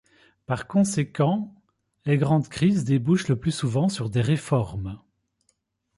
[0.47, 1.53] Par conséquent,
[2.05, 4.99] les grandes crises débouchent le plus souvent sur des réformes.